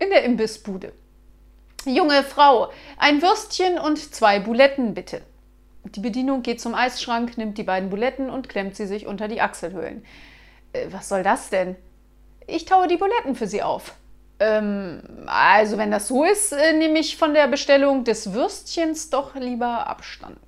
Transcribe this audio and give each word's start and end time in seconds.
in 0.00 0.10
der 0.10 0.24
Imbissbude. 0.24 0.92
Junge 1.84 2.24
Frau, 2.24 2.70
ein 2.98 3.22
Würstchen 3.22 3.78
und 3.78 3.98
zwei 3.98 4.40
Buletten 4.40 4.92
bitte. 4.94 5.22
Die 5.84 6.00
Bedienung 6.00 6.42
geht 6.42 6.60
zum 6.60 6.74
Eisschrank, 6.74 7.38
nimmt 7.38 7.56
die 7.56 7.62
beiden 7.62 7.88
Buletten 7.88 8.28
und 8.28 8.48
klemmt 8.48 8.76
sie 8.76 8.86
sich 8.86 9.06
unter 9.06 9.28
die 9.28 9.40
Achselhöhlen. 9.40 10.04
Äh, 10.72 10.86
was 10.90 11.08
soll 11.08 11.22
das 11.22 11.48
denn? 11.50 11.76
Ich 12.46 12.64
taue 12.64 12.88
die 12.88 12.96
Buletten 12.96 13.34
für 13.34 13.46
Sie 13.46 13.62
auf. 13.62 13.94
Ähm, 14.40 15.02
also 15.26 15.78
wenn 15.78 15.90
das 15.90 16.08
so 16.08 16.24
ist, 16.24 16.52
äh, 16.52 16.72
nehme 16.72 16.98
ich 16.98 17.16
von 17.16 17.32
der 17.32 17.46
Bestellung 17.46 18.04
des 18.04 18.32
Würstchens 18.32 19.10
doch 19.10 19.34
lieber 19.34 19.86
Abstand. 19.86 20.38